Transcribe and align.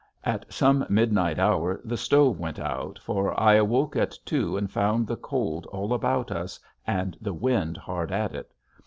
At 0.23 0.51
some 0.51 0.83
midnight 0.89 1.37
hour 1.37 1.79
the 1.85 1.95
stove 1.95 2.39
went 2.39 2.57
out 2.57 2.97
for 2.97 3.39
I 3.39 3.53
awoke 3.53 3.95
at 3.95 4.17
two 4.25 4.57
and 4.57 4.71
found 4.71 5.05
the 5.05 5.15
cold 5.15 5.67
all 5.67 5.93
about 5.93 6.31
us 6.31 6.59
and 6.87 7.15
the 7.21 7.35
wind 7.35 7.77
hard 7.77 8.11
at 8.11 8.33
it. 8.33 8.51